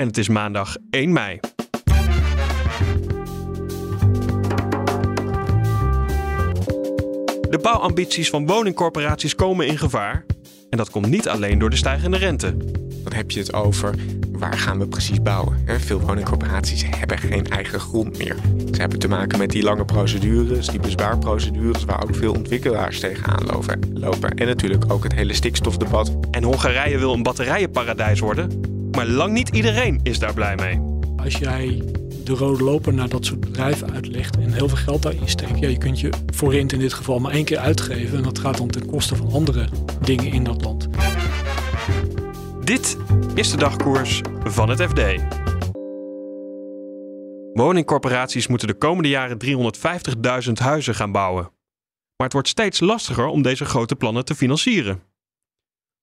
[0.00, 1.40] en het is maandag 1 mei.
[7.50, 10.24] De bouwambities van woningcorporaties komen in gevaar.
[10.70, 12.56] En dat komt niet alleen door de stijgende rente.
[13.04, 13.94] Dan heb je het over
[14.32, 15.64] waar gaan we precies bouwen.
[15.66, 18.36] Veel woningcorporaties hebben geen eigen grond meer.
[18.72, 23.46] Ze hebben te maken met die lange procedures, die bezwaarprocedures, waar ook veel ontwikkelaars tegenaan
[23.94, 24.34] lopen.
[24.34, 26.16] En natuurlijk ook het hele stikstofdebat.
[26.30, 28.69] En Hongarije wil een batterijenparadijs worden.
[28.92, 30.80] Maar lang niet iedereen is daar blij mee.
[31.16, 31.82] Als jij
[32.24, 35.58] de rode loper naar dat soort bedrijven uitlegt en heel veel geld daarin steekt.
[35.58, 38.56] Ja, je kunt je forint in dit geval maar één keer uitgeven en dat gaat
[38.56, 39.68] dan ten koste van andere
[40.00, 40.88] dingen in dat land.
[42.64, 42.96] Dit
[43.34, 45.00] is de dagkoers van het FD.
[47.52, 49.36] Woningcorporaties moeten de komende jaren
[50.46, 51.42] 350.000 huizen gaan bouwen.
[52.16, 55.02] Maar het wordt steeds lastiger om deze grote plannen te financieren.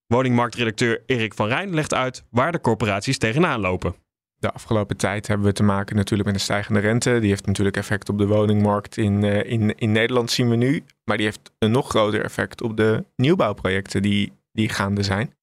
[0.07, 3.95] Woningmarktredacteur Erik van Rijn legt uit waar de corporaties tegenaan lopen.
[4.39, 7.19] De afgelopen tijd hebben we te maken natuurlijk met een stijgende rente.
[7.19, 10.83] Die heeft natuurlijk effect op de woningmarkt in, uh, in, in Nederland, zien we nu.
[11.03, 15.33] Maar die heeft een nog groter effect op de nieuwbouwprojecten die, die gaande zijn.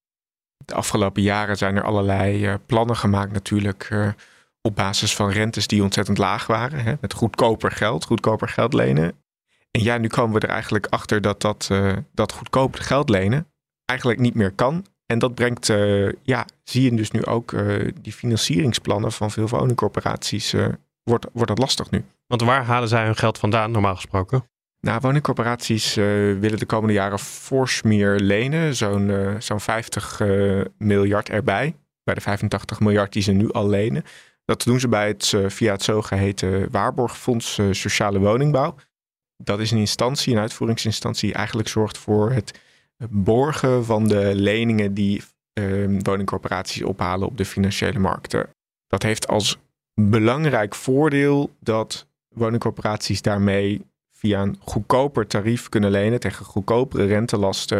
[0.64, 4.08] De afgelopen jaren zijn er allerlei uh, plannen gemaakt natuurlijk uh,
[4.60, 6.78] op basis van rentes die ontzettend laag waren.
[6.84, 9.12] Hè, met goedkoper geld, goedkoper geld lenen.
[9.70, 11.70] En ja, nu komen we er eigenlijk achter dat dat,
[12.12, 13.46] dat goedkoper geld lenen
[13.94, 14.84] eigenlijk niet meer kan.
[15.06, 19.48] En dat brengt, uh, ja, zie je dus nu ook uh, die financieringsplannen van veel
[19.48, 20.66] woningcorporaties, uh,
[21.02, 22.04] wordt, wordt dat lastig nu.
[22.26, 24.48] Want waar halen zij hun geld vandaan normaal gesproken?
[24.80, 30.20] Nou, woningcorporaties willen de komende jaren fors meer lenen, zo'n zo'n 50
[30.78, 34.04] miljard erbij, bij de 85 miljard die ze nu al lenen.
[34.44, 38.74] Dat doen ze bij het, via het zogeheten Waarborgfonds Sociale Woningbouw.
[39.36, 42.58] Dat is een instantie, een uitvoeringsinstantie, die eigenlijk zorgt voor het
[43.10, 45.22] borgen van de leningen die
[45.58, 48.48] uh, woningcorporaties ophalen op de financiële markten.
[48.86, 49.58] Dat heeft als
[50.00, 57.78] belangrijk voordeel dat woningcorporaties daarmee via een goedkoper tarief kunnen lenen tegen goedkopere rentelasten.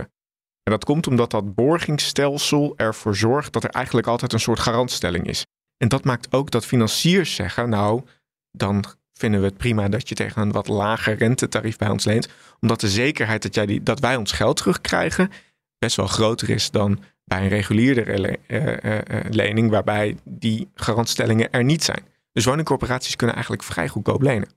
[0.62, 5.26] En dat komt omdat dat borgingsstelsel ervoor zorgt dat er eigenlijk altijd een soort garantstelling
[5.26, 5.46] is.
[5.76, 8.02] En dat maakt ook dat financiers zeggen, nou,
[8.50, 12.28] dan vinden we het prima dat je tegen een wat lager rentetarief bij ons leent.
[12.60, 15.30] Omdat de zekerheid dat, jij die, dat wij ons geld terugkrijgen
[15.78, 21.64] best wel groter is dan bij een regulierde uh, uh, lening, waarbij die garantstellingen er
[21.64, 22.04] niet zijn.
[22.32, 24.48] Dus woningcorporaties kunnen eigenlijk vrij goedkoop lenen.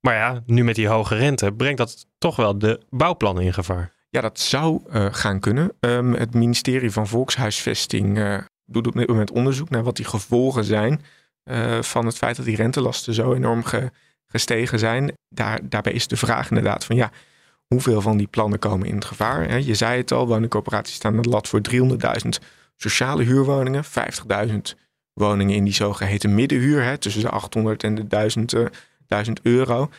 [0.00, 3.92] Maar ja, nu met die hoge rente brengt dat toch wel de bouwplannen in gevaar.
[4.10, 4.80] Ja, dat zou
[5.12, 5.72] gaan kunnen.
[5.80, 8.18] Um, het ministerie van Volkshuisvesting
[8.64, 11.00] doet op dit moment onderzoek naar wat die gevolgen zijn
[11.50, 13.62] uh, van het feit dat die rentelasten zo enorm
[14.26, 15.12] gestegen zijn.
[15.28, 17.10] Daar, daarbij is de vraag inderdaad van ja,
[17.66, 19.60] hoeveel van die plannen komen in het gevaar?
[19.60, 22.28] Je zei het al, woningcorporaties staan de lat voor 300.000
[22.76, 23.84] sociale huurwoningen,
[24.48, 24.56] 50.000
[25.12, 28.66] woningen in die zogeheten middenhuur, tussen de 800 en de 1000, uh,
[29.06, 29.90] 1000 euro.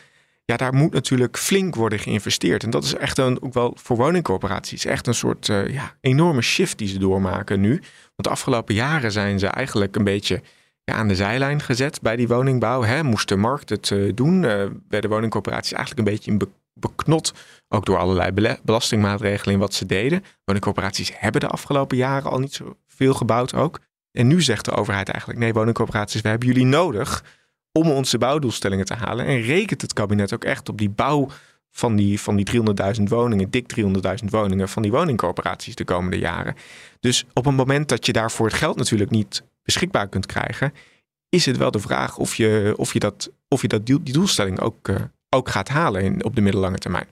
[0.44, 2.62] Ja, daar moet natuurlijk flink worden geïnvesteerd.
[2.62, 6.42] En dat is echt een, ook wel voor woningcorporaties echt een soort uh, ja, enorme
[6.42, 7.70] shift die ze doormaken nu.
[7.70, 7.82] Want
[8.16, 10.42] de afgelopen jaren zijn ze eigenlijk een beetje
[10.94, 12.82] aan de zijlijn gezet bij die woningbouw.
[12.82, 13.02] Hè.
[13.02, 14.42] Moest de markt het uh, doen?
[14.42, 16.48] Uh, werden woningcorporaties eigenlijk een beetje be
[16.80, 17.34] beknot.
[17.68, 20.24] Ook door allerlei belastingmaatregelen in wat ze deden.
[20.44, 23.80] Woningcorporaties hebben de afgelopen jaren al niet zo veel gebouwd ook.
[24.12, 27.24] En nu zegt de overheid eigenlijk: nee, woningcorporaties, we hebben jullie nodig
[27.72, 29.26] om onze bouwdoelstellingen te halen.
[29.26, 31.28] En rekent het kabinet ook echt op die bouw
[31.70, 32.62] van die, van die
[32.96, 36.54] 300.000 woningen, dik 300.000 woningen van die woningcorporaties de komende jaren.
[37.00, 40.72] Dus op een moment dat je daarvoor het geld natuurlijk niet beschikbaar kunt krijgen,
[41.28, 44.60] is het wel de vraag of je, of je, dat, of je dat, die doelstelling
[44.60, 44.96] ook, uh,
[45.28, 47.06] ook gaat halen in, op de middellange termijn.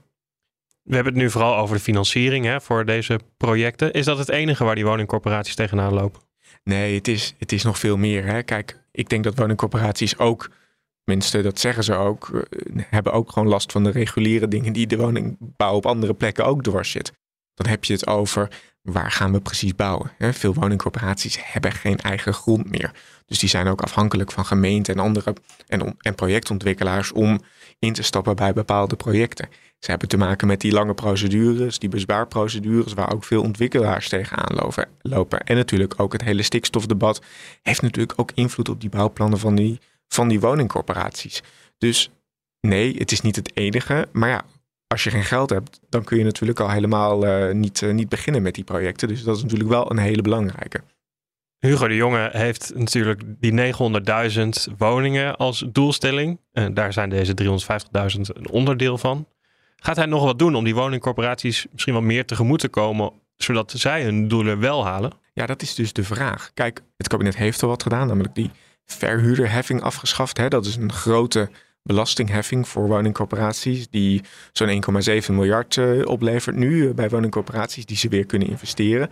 [0.82, 3.92] We hebben het nu vooral over de financiering hè, voor deze projecten.
[3.92, 6.20] Is dat het enige waar die woningcorporaties tegenaan lopen?
[6.64, 8.24] Nee, het is, het is nog veel meer.
[8.24, 8.42] Hè.
[8.42, 10.50] Kijk, ik denk dat woningcorporaties ook,
[11.04, 12.42] minstens dat zeggen ze ook, uh,
[12.90, 16.62] hebben ook gewoon last van de reguliere dingen die de woningbouw op andere plekken ook
[16.62, 17.12] dwars zit.
[17.54, 18.48] dan heb je het over
[18.86, 20.10] waar gaan we precies bouwen.
[20.18, 22.90] Veel woningcorporaties hebben geen eigen grond meer.
[23.26, 25.34] Dus die zijn ook afhankelijk van gemeenten en andere
[25.66, 27.40] en, en projectontwikkelaars om
[27.78, 29.48] in te stappen bij bepaalde projecten.
[29.78, 34.76] Ze hebben te maken met die lange procedures, die bezwaarprocedures, waar ook veel ontwikkelaars tegenaan
[35.02, 35.44] lopen.
[35.44, 37.22] En natuurlijk ook het hele stikstofdebat
[37.62, 41.42] heeft natuurlijk ook invloed op die bouwplannen van die, van die woningcorporaties.
[41.78, 42.10] Dus
[42.60, 44.08] nee, het is niet het enige.
[44.12, 44.44] Maar ja,
[44.86, 48.08] als je geen geld hebt, dan kun je natuurlijk al helemaal uh, niet, uh, niet
[48.08, 49.08] beginnen met die projecten.
[49.08, 50.80] Dus dat is natuurlijk wel een hele belangrijke.
[51.58, 53.74] Hugo de Jonge heeft natuurlijk die
[54.70, 56.40] 900.000 woningen als doelstelling.
[56.52, 59.26] En daar zijn deze 350.000 een onderdeel van.
[59.76, 63.72] Gaat hij nog wat doen om die woningcorporaties misschien wat meer tegemoet te komen, zodat
[63.76, 65.12] zij hun doelen wel halen?
[65.32, 66.50] Ja, dat is dus de vraag.
[66.54, 68.50] Kijk, het kabinet heeft al wat gedaan, namelijk die
[68.84, 70.36] verhuurderheffing afgeschaft.
[70.36, 70.48] Hè?
[70.48, 71.50] Dat is een grote
[71.86, 74.22] belastingheffing voor woningcorporaties, die
[74.52, 74.82] zo'n
[75.28, 79.08] 1,7 miljard uh, oplevert nu uh, bij woningcorporaties, die ze weer kunnen investeren.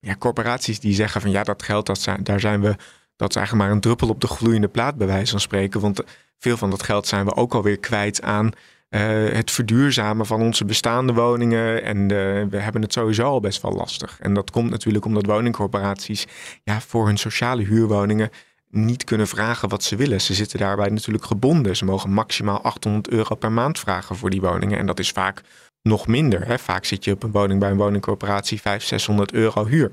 [0.00, 2.76] Ja, corporaties die zeggen van ja, dat geld, dat zijn, daar zijn we,
[3.16, 5.80] dat is eigenlijk maar een druppel op de gloeiende plaat, bij wijze van spreken.
[5.80, 6.00] Want
[6.38, 9.00] veel van dat geld zijn we ook alweer kwijt aan uh,
[9.32, 11.82] het verduurzamen van onze bestaande woningen.
[11.82, 12.08] En
[12.50, 14.16] we hebben het sowieso al best wel lastig.
[14.20, 16.26] En dat komt natuurlijk omdat woningcorporaties
[16.62, 18.30] ja, voor hun sociale huurwoningen
[18.74, 20.20] niet kunnen vragen wat ze willen.
[20.20, 21.76] Ze zitten daarbij natuurlijk gebonden.
[21.76, 24.78] Ze mogen maximaal 800 euro per maand vragen voor die woningen.
[24.78, 25.40] En dat is vaak
[25.82, 26.46] nog minder.
[26.46, 26.58] Hè?
[26.58, 29.90] Vaak zit je op een woning bij een woningcorporatie 500, 600 euro huur.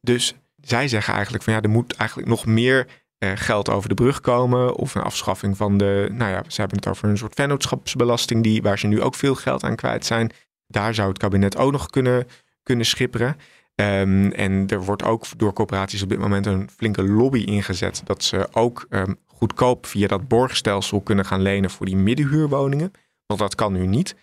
[0.00, 2.86] Dus zij zeggen eigenlijk van ja, er moet eigenlijk nog meer
[3.18, 4.74] eh, geld over de brug komen.
[4.74, 8.62] Of een afschaffing van de, nou ja, ze hebben het over een soort vennootschapsbelasting die,
[8.62, 10.32] waar ze nu ook veel geld aan kwijt zijn.
[10.66, 12.26] Daar zou het kabinet ook nog kunnen,
[12.62, 13.36] kunnen schipperen.
[13.80, 18.22] Um, en er wordt ook door corporaties op dit moment een flinke lobby ingezet dat
[18.22, 22.92] ze ook um, goedkoop via dat borgstelsel kunnen gaan lenen voor die middenhuurwoningen.
[23.26, 24.16] Want dat kan nu niet.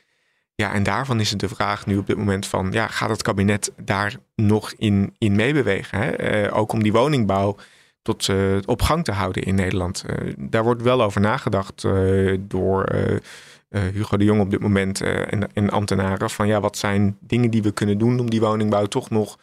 [0.56, 3.22] Ja, en daarvan is het de vraag nu op dit moment van, ja, gaat het
[3.22, 6.00] kabinet daar nog in, in meebewegen?
[6.00, 6.46] Hè?
[6.46, 7.56] Uh, ook om die woningbouw
[8.02, 10.06] tot uh, op gang te houden in Nederland.
[10.10, 11.86] Uh, daar wordt wel over nagedacht
[12.40, 12.86] door
[13.80, 16.30] Hugo de Jong op dit moment en, en ambtenaren.
[16.30, 19.38] Van ja, wat zijn dingen die we kunnen doen om die woningbouw toch nog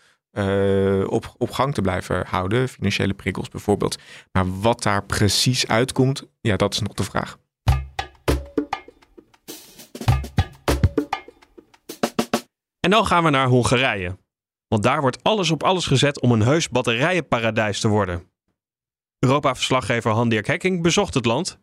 [1.07, 2.69] op, op gang te blijven houden?
[2.69, 3.99] Financiële prikkels bijvoorbeeld.
[4.33, 7.39] Maar wat daar precies uitkomt, ja, dat is nog de vraag.
[12.81, 14.17] En dan gaan we naar Hongarije.
[14.69, 18.31] Want daar wordt alles op alles gezet om een heus batterijenparadijs te worden.
[19.19, 21.59] Europa-verslaggever Han-Dirk Hekking bezocht het land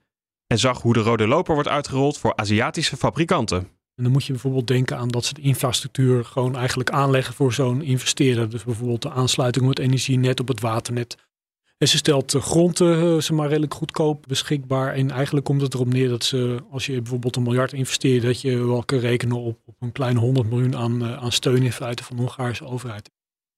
[0.47, 3.57] en zag hoe de rode loper wordt uitgerold voor Aziatische fabrikanten.
[3.95, 7.53] En dan moet je bijvoorbeeld denken aan dat ze de infrastructuur gewoon eigenlijk aanleggen voor
[7.53, 8.49] zo'n investeerder.
[8.49, 11.17] Dus bijvoorbeeld de aansluiting op het energienet, op het waternet.
[11.77, 14.94] En ze stelt grond uh, ze maar redelijk goedkoop beschikbaar.
[14.94, 18.41] En eigenlijk komt het erop neer dat ze, als je bijvoorbeeld een miljard investeert, dat
[18.41, 21.71] je wel kan rekenen op, op een kleine 100 miljoen aan, uh, aan steun in
[21.71, 23.09] feite van de Hongaarse overheid.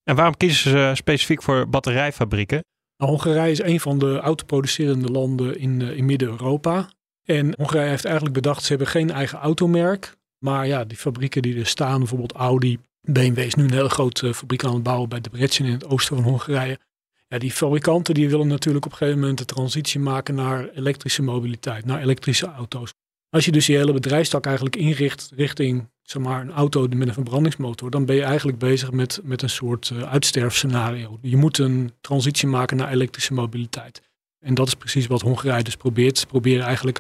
[0.03, 2.63] En waarom kiezen ze specifiek voor batterijfabrieken?
[3.07, 6.90] Hongarije is een van de autoproducerende landen in, uh, in Midden-Europa.
[7.24, 10.18] En Hongarije heeft eigenlijk bedacht, ze hebben geen eigen automerk.
[10.40, 14.34] Maar ja, die fabrieken die er staan, bijvoorbeeld Audi, BMW is nu een hele grote
[14.34, 16.80] fabriek aan het bouwen bij de Bretchen in het oosten van Hongarije.
[17.28, 21.22] Ja, die fabrikanten die willen natuurlijk op een gegeven moment de transitie maken naar elektrische
[21.22, 22.94] mobiliteit, naar elektrische auto's.
[23.30, 27.13] Als je dus je hele bedrijfstak eigenlijk inricht richting zeg maar, een auto met een
[27.13, 31.17] verbrandingsmotor, dan ben je eigenlijk bezig met, met een soort uh, uitsterfscenario.
[31.21, 34.01] Je moet een transitie maken naar elektrische mobiliteit.
[34.39, 36.17] En dat is precies wat Hongarije dus probeert.
[36.17, 37.00] Ze proberen eigenlijk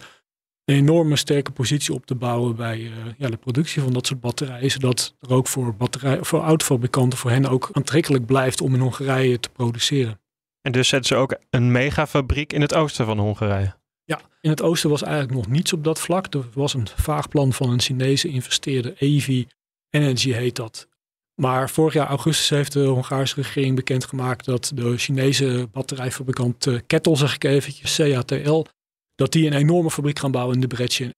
[0.65, 4.19] een enorme sterke positie op te bouwen bij uh, ja, de productie van dat soort
[4.19, 4.71] batterijen.
[4.71, 9.39] Zodat er ook voor, batterij, voor autofabrikanten, voor hen ook aantrekkelijk blijft om in Hongarije
[9.39, 10.19] te produceren.
[10.61, 13.78] En dus zetten ze ook een megafabriek in het oosten van Hongarije?
[14.09, 16.33] Ja, in het oosten was eigenlijk nog niets op dat vlak.
[16.33, 19.47] Er was een vaag plan van een Chinese investeerder, Evi
[19.89, 20.87] Energy heet dat.
[21.41, 27.15] Maar vorig jaar augustus heeft de Hongaarse regering bekendgemaakt dat de Chinese batterijfabrikant uh, Kettle,
[27.15, 28.65] zeg ik eventjes, CATL,
[29.15, 31.13] dat die een enorme fabriek gaan bouwen in de Bretje.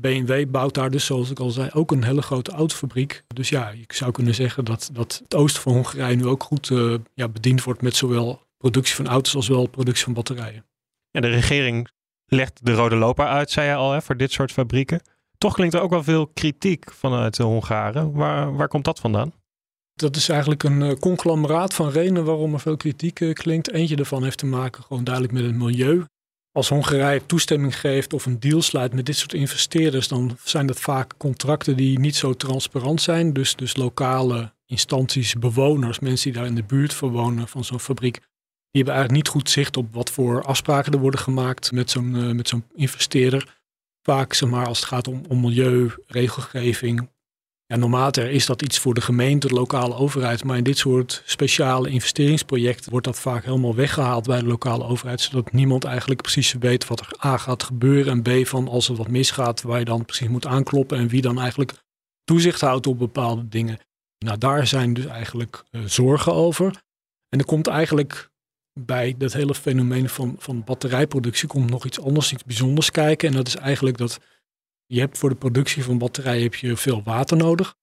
[0.00, 3.22] BMW bouwt daar dus, zoals ik al zei, ook een hele grote autofabriek.
[3.26, 6.70] Dus ja, ik zou kunnen zeggen dat, dat het oosten van Hongarije nu ook goed
[6.70, 10.64] uh, ja, bediend wordt met zowel productie van auto's als wel productie van batterijen.
[11.10, 11.88] Ja, de regering
[12.30, 15.00] legt de rode loper uit, zei je al, hè, voor dit soort fabrieken.
[15.38, 18.12] Toch klinkt er ook wel veel kritiek vanuit de Hongaren.
[18.12, 19.32] Waar, waar komt dat vandaan?
[19.94, 23.72] Dat is eigenlijk een uh, conglomeraat van redenen waarom er veel kritiek uh, klinkt.
[23.72, 26.04] Eentje daarvan heeft te maken gewoon duidelijk met het milieu.
[26.52, 30.80] Als Hongarije toestemming geeft of een deal sluit met dit soort investeerders, dan zijn dat
[30.80, 33.32] vaak contracten die niet zo transparant zijn.
[33.32, 38.20] Dus, dus lokale instanties, bewoners, mensen die daar in de buurt wonen van zo'n fabriek,
[38.70, 42.14] die hebben eigenlijk niet goed zicht op wat voor afspraken er worden gemaakt met zo'n
[42.14, 43.58] uh, met zo'n investeerder.
[44.02, 47.08] Vaak zeg maar, als het gaat om, om milieu, regelgeving,
[47.66, 50.44] Ja, normaliter is dat iets voor de gemeente, de lokale overheid.
[50.44, 55.20] Maar in dit soort speciale investeringsprojecten wordt dat vaak helemaal weggehaald bij de lokale overheid.
[55.20, 58.12] Zodat niemand eigenlijk precies weet wat er A gaat gebeuren.
[58.12, 60.98] En B van als er wat misgaat, waar je dan precies moet aankloppen.
[60.98, 61.72] En wie dan eigenlijk
[62.24, 63.78] toezicht houdt op bepaalde dingen.
[64.18, 66.82] Nou, daar zijn dus eigenlijk uh, zorgen over.
[67.28, 68.29] En er komt eigenlijk
[68.86, 73.28] bij dat hele fenomeen van, van batterijproductie komt nog iets anders, iets bijzonders kijken.
[73.28, 74.20] En dat is eigenlijk dat
[74.86, 77.74] je hebt voor de productie van batterijen heb je veel water nodig.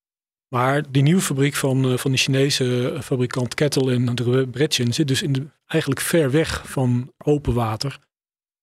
[0.48, 5.08] Maar die nieuwe fabriek van, eh, van de Chinese eh, fabrikant Kettle in Bretchen zit
[5.08, 7.98] dus in de, eigenlijk ver weg van open water.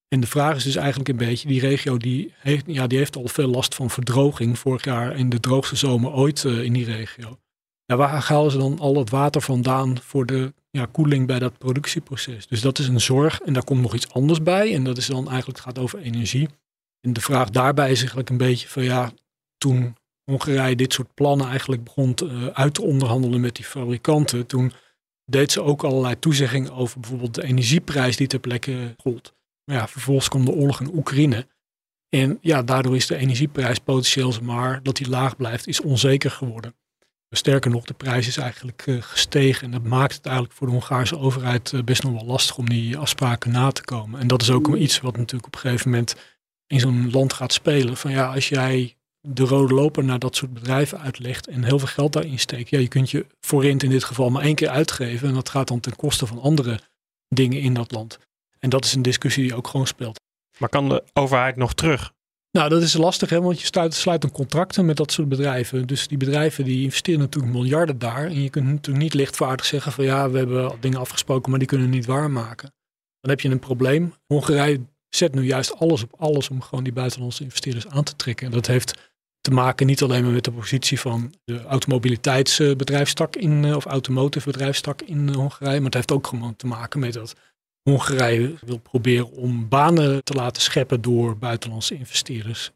[0.08, 3.16] En de vraag is dus eigenlijk een beetje, die regio die heeft, ja, die heeft
[3.16, 4.60] al veel last van verdroging.
[4.60, 7.40] Vorig jaar in de droogste zomer ooit uh, in die regio.
[7.86, 12.48] Waar halen ze dan al het water vandaan voor de ja, koeling bij dat productieproces?
[12.48, 13.42] Dus dat is een zorg.
[13.42, 14.74] En daar komt nog iets anders bij.
[14.74, 16.50] En dat is dan eigenlijk, gaat over energie.
[17.02, 19.12] En de vraag daarbij is eigenlijk een beetje van ja,
[19.58, 19.96] toen
[20.32, 24.72] Hongarije dit soort plannen eigenlijk begon te, uit te onderhandelen met die fabrikanten, toen
[25.26, 29.34] deed ze ook allerlei toezeggingen over bijvoorbeeld de energieprijs die ter plekke gold.
[29.66, 31.48] Maar ja, vervolgens kwam de oorlog in Oekraïne.
[32.10, 36.76] En ja, daardoor is de energieprijs potentieel maar dat die laag blijft, is onzeker geworden.
[37.36, 39.64] Sterker nog, de prijs is eigenlijk uh, gestegen.
[39.64, 42.70] En dat maakt het eigenlijk voor de Hongaarse overheid uh, best nog wel lastig om
[42.70, 44.20] die afspraken na te komen.
[44.20, 46.16] En dat is ook iets wat natuurlijk op een gegeven moment
[46.68, 47.98] in zo'n land gaat spelen.
[47.98, 51.88] Van ja, als jij de rode loper naar dat soort bedrijven uitlegt en heel veel
[51.88, 52.70] geld daarin steekt.
[52.70, 55.28] Ja, je kunt je voorint in dit geval maar één keer uitgeven.
[55.28, 56.80] En dat gaat dan ten koste van andere
[57.28, 58.20] dingen in dat land.
[58.60, 60.20] En dat is een discussie die ook gewoon speelt.
[60.58, 62.14] Maar kan de overheid nog terug?
[62.56, 65.88] Nou, dat is lastig, hè, want je sluit, sluit een contracten met dat soort bedrijven.
[65.88, 68.26] Dus die bedrijven die investeren natuurlijk miljarden daar.
[68.26, 71.68] En je kunt natuurlijk niet lichtvaardig zeggen van ja, we hebben dingen afgesproken, maar die
[71.68, 72.74] kunnen niet waarmaken.
[73.20, 74.14] Dan heb je een probleem.
[74.28, 78.46] Hongarije zet nu juist alles op alles om gewoon die buitenlandse investeerders aan te trekken.
[78.46, 83.66] En dat heeft te maken niet alleen maar met de positie van de automobiliteitsbedrijfstak in,
[83.66, 87.14] eh, of automotive bedrijfstak in eh, Hongarije, maar het heeft ook gewoon te maken met
[87.14, 87.36] dat
[87.90, 92.72] Hongarije wil proberen om banen te laten scheppen door buitenlandse investeerders.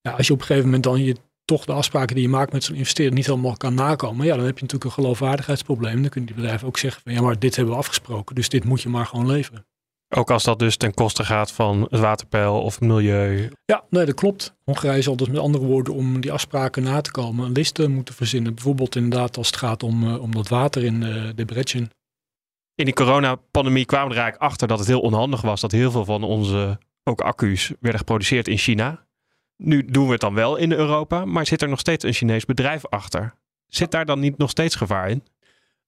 [0.00, 2.52] Ja, als je op een gegeven moment dan je toch de afspraken die je maakt
[2.52, 6.00] met zo'n investeerder niet helemaal kan nakomen, ja, dan heb je natuurlijk een geloofwaardigheidsprobleem.
[6.00, 8.64] Dan kunnen die bedrijven ook zeggen van ja, maar dit hebben we afgesproken, dus dit
[8.64, 9.66] moet je maar gewoon leveren.
[10.14, 13.50] Ook als dat dus ten koste gaat van het waterpeil of milieu.
[13.64, 14.54] Ja, nee, dat klopt.
[14.64, 18.14] Hongarije zal dus met andere woorden om die afspraken na te komen een liste moeten
[18.14, 18.54] verzinnen.
[18.54, 21.90] Bijvoorbeeld inderdaad als het gaat om, uh, om dat water in uh, de Bretchen.
[22.82, 26.04] In die coronapandemie kwamen er eigenlijk achter dat het heel onhandig was dat heel veel
[26.04, 29.06] van onze ook accu's werden geproduceerd in China.
[29.56, 32.44] Nu doen we het dan wel in Europa, maar zit er nog steeds een Chinees
[32.44, 33.34] bedrijf achter?
[33.66, 35.22] Zit daar dan niet nog steeds gevaar in?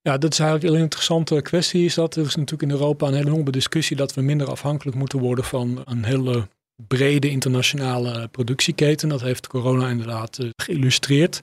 [0.01, 1.85] Ja, dat is eigenlijk een interessante kwestie.
[1.85, 4.97] Is dat er is natuurlijk in Europa een hele longe discussie dat we minder afhankelijk
[4.97, 6.49] moeten worden van een hele
[6.87, 9.09] brede internationale productieketen.
[9.09, 11.43] Dat heeft corona inderdaad uh, geïllustreerd.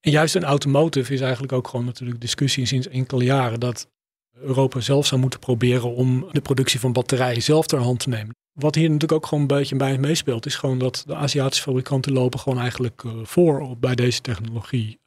[0.00, 3.88] En juist in automotive is eigenlijk ook gewoon natuurlijk discussie sinds enkele jaren dat
[4.40, 8.34] Europa zelf zou moeten proberen om de productie van batterijen zelf ter hand te nemen.
[8.52, 12.12] Wat hier natuurlijk ook gewoon een beetje bij meespeelt, is gewoon dat de Aziatische fabrikanten
[12.12, 14.98] lopen gewoon eigenlijk uh, voor bij deze technologie.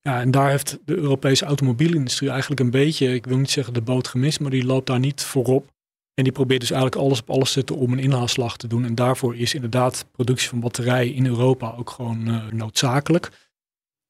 [0.00, 3.82] Ja, en daar heeft de Europese automobielindustrie eigenlijk een beetje, ik wil niet zeggen de
[3.82, 5.70] boot gemist, maar die loopt daar niet voorop.
[6.14, 8.84] En die probeert dus eigenlijk alles op alles zetten om een inhaalslag te doen.
[8.84, 13.30] En daarvoor is inderdaad productie van batterijen in Europa ook gewoon uh, noodzakelijk.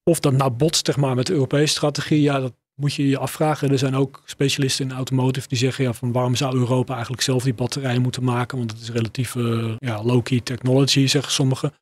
[0.02, 3.18] Of dat nou botst zeg maar, met de Europese strategie, ja, dat moet je je
[3.18, 3.70] afvragen.
[3.70, 7.42] Er zijn ook specialisten in automotive die zeggen, ja, van waarom zou Europa eigenlijk zelf
[7.42, 8.58] die batterijen moeten maken?
[8.58, 11.72] Want het is relatief uh, ja, low-key technology, zeggen sommigen.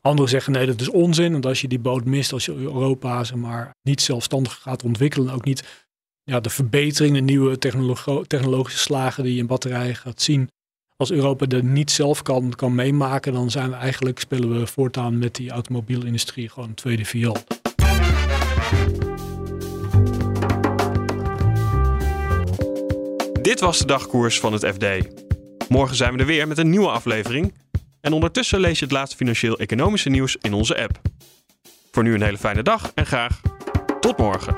[0.00, 1.32] Anderen zeggen nee, dat is onzin.
[1.32, 5.34] Want als je die boot mist, als je Europa zeg maar, niet zelfstandig gaat ontwikkelen,
[5.34, 5.88] ook niet
[6.22, 7.58] ja, de verbetering, de nieuwe
[8.26, 10.48] technologische slagen die je in batterijen gaat zien.
[10.96, 15.18] Als Europa er niet zelf kan, kan meemaken, dan zijn we eigenlijk, spelen we voortaan
[15.18, 17.36] met die automobielindustrie gewoon een tweede viool.
[23.50, 24.86] Dit was de dagkoers van het FD.
[25.68, 27.54] Morgen zijn we er weer met een nieuwe aflevering.
[28.00, 31.00] En ondertussen lees je het laatste financieel-economische nieuws in onze app.
[31.90, 33.40] Voor nu een hele fijne dag en graag
[34.00, 34.54] tot morgen.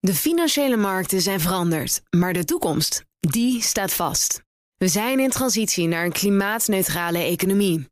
[0.00, 4.42] De financiële markten zijn veranderd, maar de toekomst, die staat vast.
[4.76, 7.91] We zijn in transitie naar een klimaatneutrale economie.